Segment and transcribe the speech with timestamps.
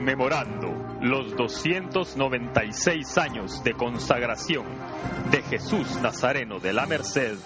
[0.00, 4.64] conmemorando los 296 años de consagración
[5.30, 7.36] de Jesús Nazareno de la Merced,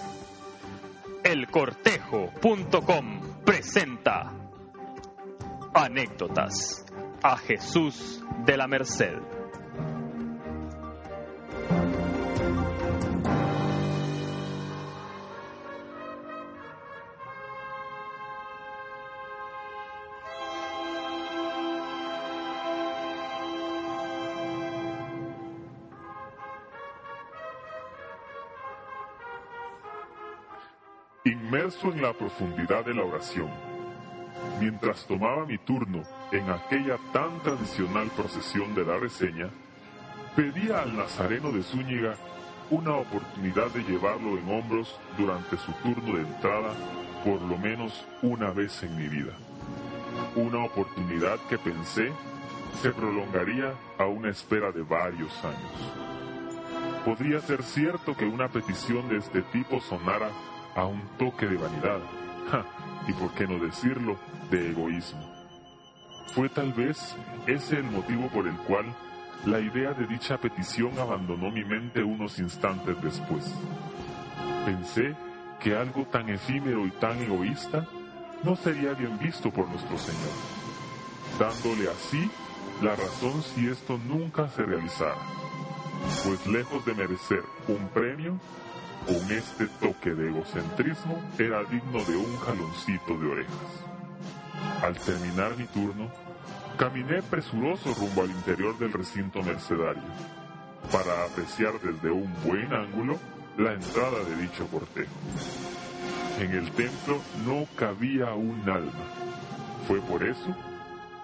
[1.21, 4.31] elcortejo.com presenta
[5.73, 6.85] anécdotas
[7.21, 9.34] a Jesús de la Merced.
[31.55, 33.49] Inmerso en la profundidad de la oración,
[34.59, 39.47] mientras tomaba mi turno en aquella tan tradicional procesión de la reseña,
[40.35, 42.15] pedía al Nazareno de Zúñiga
[42.69, 46.73] una oportunidad de llevarlo en hombros durante su turno de entrada
[47.23, 49.31] por lo menos una vez en mi vida.
[50.35, 52.11] Una oportunidad que pensé
[52.81, 55.93] se prolongaría a una espera de varios años.
[57.05, 60.29] Podría ser cierto que una petición de este tipo sonara
[60.75, 61.99] a un toque de vanidad,
[63.07, 64.17] y por qué no decirlo,
[64.49, 65.33] de egoísmo.
[66.33, 67.15] Fue tal vez
[67.47, 68.85] ese el motivo por el cual
[69.45, 73.53] la idea de dicha petición abandonó mi mente unos instantes después.
[74.65, 75.15] Pensé
[75.59, 77.87] que algo tan efímero y tan egoísta
[78.43, 80.33] no sería bien visto por nuestro Señor,
[81.39, 82.29] dándole así
[82.81, 85.15] la razón si esto nunca se realizara,
[86.25, 88.37] pues lejos de merecer un premio,
[89.05, 93.85] con este toque de egocentrismo era digno de un jaloncito de orejas.
[94.81, 96.09] Al terminar mi turno,
[96.77, 100.01] caminé presuroso rumbo al interior del recinto mercedario,
[100.91, 103.17] para apreciar desde un buen ángulo
[103.57, 105.13] la entrada de dicho cortejo.
[106.39, 108.91] En el templo no cabía un alma.
[109.87, 110.55] Fue por eso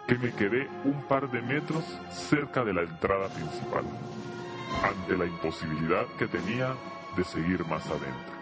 [0.08, 3.84] que me quedé un par de metros cerca de la entrada principal,
[4.84, 6.76] ante la imposibilidad que tenía
[7.16, 8.42] de seguir más adentro.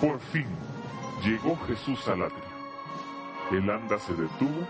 [0.00, 0.46] Por fin
[1.24, 2.56] llegó Jesús al atrio.
[3.50, 4.66] El anda se detuvo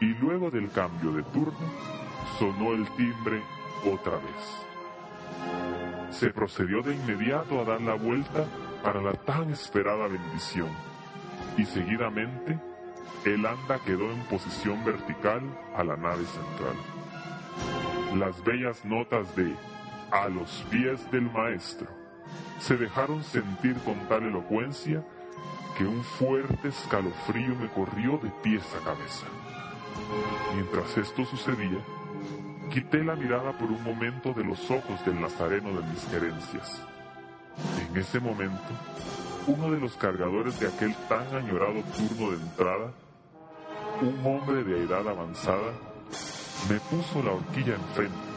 [0.00, 1.58] y luego del cambio de turno
[2.38, 3.42] sonó el timbre
[3.92, 4.64] otra vez.
[6.10, 8.46] Se procedió de inmediato a dar la vuelta
[8.82, 10.68] para la tan esperada bendición
[11.56, 12.58] y seguidamente
[13.24, 15.42] el anda quedó en posición vertical
[15.76, 16.76] a la nave central.
[18.18, 19.54] Las bellas notas de
[20.10, 22.03] a los pies del maestro
[22.58, 25.04] se dejaron sentir con tal elocuencia
[25.76, 29.26] que un fuerte escalofrío me corrió de pies a cabeza.
[30.54, 31.78] Mientras esto sucedía,
[32.70, 36.82] quité la mirada por un momento de los ojos del nazareno de mis querencias.
[37.88, 38.72] En ese momento,
[39.46, 42.92] uno de los cargadores de aquel tan añorado turno de entrada,
[44.00, 45.72] un hombre de edad avanzada,
[46.68, 48.33] me puso la horquilla enfrente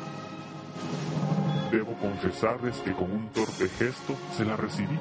[1.72, 4.98] Debo confesarles que con un torpe gesto se la recibí,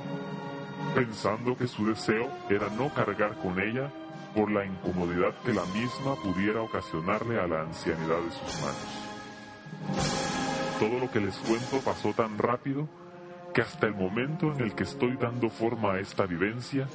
[0.94, 3.90] pensando que su deseo era no cargar con ella
[4.34, 9.06] por la incomodidad que la misma pudiera ocasionarle a la ancianidad de sus manos.
[10.78, 12.88] Todo lo que les cuento pasó tan rápido
[13.54, 16.86] que hasta el momento en el que estoy dando forma a esta vivencia,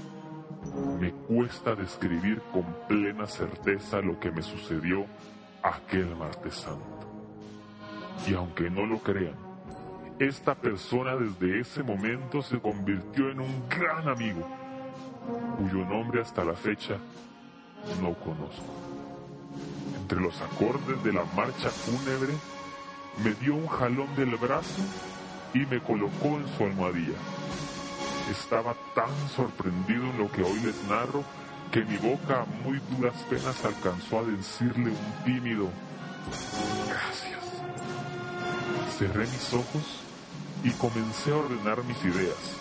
[0.99, 5.07] me cuesta describir con plena certeza lo que me sucedió
[5.63, 7.07] aquel martes santo.
[8.27, 9.50] Y aunque no lo crean,
[10.27, 14.47] esta persona desde ese momento se convirtió en un gran amigo,
[15.57, 16.97] cuyo nombre hasta la fecha
[17.99, 18.71] no conozco.
[19.99, 22.33] Entre los acordes de la marcha fúnebre,
[23.23, 24.83] me dio un jalón del brazo
[25.55, 27.17] y me colocó en su almohadilla.
[28.29, 31.23] Estaba tan sorprendido en lo que hoy les narro
[31.71, 35.67] que mi boca a muy duras penas alcanzó a decirle un tímido
[36.87, 37.41] gracias.
[38.99, 40.10] Cerré mis ojos
[40.63, 42.59] y comencé a ordenar mis ideas,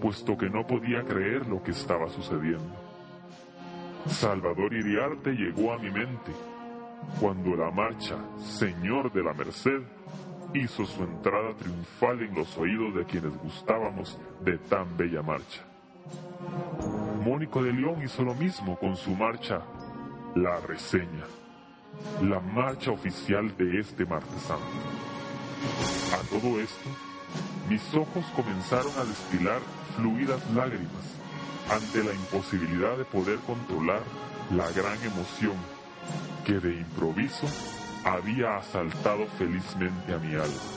[0.00, 2.74] puesto que no podía creer lo que estaba sucediendo.
[4.06, 6.32] Salvador Iriarte llegó a mi mente
[7.20, 9.82] cuando la marcha Señor de la Merced
[10.54, 15.62] hizo su entrada triunfal en los oídos de quienes gustábamos de tan bella marcha.
[17.24, 19.62] Mónico de León hizo lo mismo con su marcha
[20.34, 21.24] La Reseña,
[22.22, 26.05] la marcha oficial de este martes santo.
[26.30, 26.88] Todo esto,
[27.68, 29.60] mis ojos comenzaron a destilar
[29.96, 31.04] fluidas lágrimas
[31.70, 34.02] ante la imposibilidad de poder controlar
[34.50, 35.56] la gran emoción
[36.44, 37.46] que de improviso
[38.04, 40.76] había asaltado felizmente a mi alma.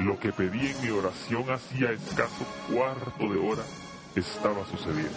[0.00, 3.64] Lo que pedí en mi oración hacía escaso cuarto de hora
[4.14, 5.10] estaba sucediendo.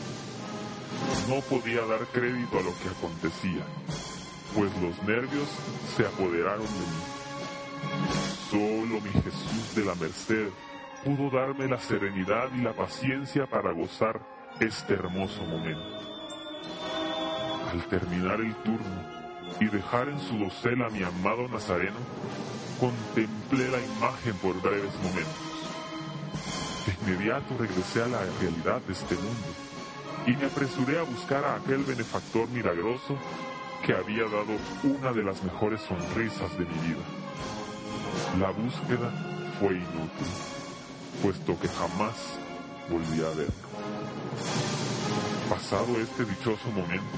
[1.28, 3.64] No podía dar crédito a lo que acontecía,
[4.56, 5.48] pues los nervios
[5.96, 8.27] se apoderaron de mí.
[8.58, 10.50] Solo mi Jesús de la Merced
[11.06, 14.20] pudo darme la serenidad y la paciencia para gozar
[14.60, 16.00] este hermoso momento.
[17.72, 19.04] Al terminar el turno
[19.60, 22.00] y dejar en su dosel a mi amado Nazareno,
[22.80, 25.46] contemplé la imagen por breves momentos.
[26.88, 29.48] De inmediato regresé a la realidad de este mundo
[30.26, 33.20] y me apresuré a buscar a aquel benefactor milagroso
[33.86, 37.04] que había dado una de las mejores sonrisas de mi vida.
[38.40, 39.12] La búsqueda
[39.60, 40.28] fue inútil,
[41.22, 42.38] puesto que jamás
[42.90, 43.54] volví a verlo.
[45.50, 47.18] Pasado este dichoso momento,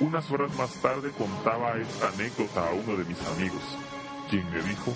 [0.00, 3.62] unas horas más tarde contaba esta anécdota a uno de mis amigos,
[4.28, 4.92] quien me dijo,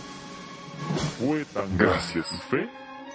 [1.18, 2.68] fue tan gracias fe,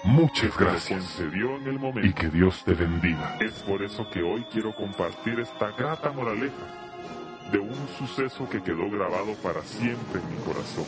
[0.04, 3.36] muchas gracias, concedió en el momento y que Dios te bendiga.
[3.40, 6.54] Es por eso que hoy quiero compartir esta grata moraleja
[7.52, 10.86] de un suceso que quedó grabado para siempre en mi corazón.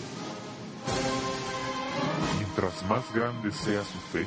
[2.61, 4.27] Mientras más grande sea su fe,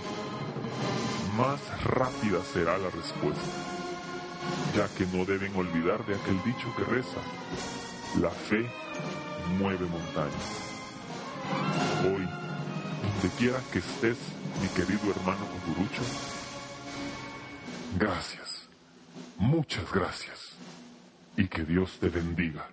[1.35, 3.41] más rápida será la respuesta
[4.73, 7.19] ya que no deben olvidar de aquel dicho que reza,
[8.21, 8.69] la fe
[9.59, 10.71] mueve montañas.
[12.05, 12.25] Hoy,
[13.03, 14.17] donde quiera que estés,
[14.61, 16.01] mi querido hermano Cucurucho,
[17.99, 18.69] gracias,
[19.37, 20.53] muchas gracias,
[21.35, 22.65] y que Dios te bendiga.